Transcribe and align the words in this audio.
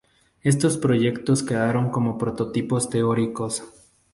Estos 0.41 0.77
proyectos 0.79 1.43
quedaron 1.43 1.91
como 1.91 2.17
prototipos 2.17 2.89
teóricos. 2.89 3.63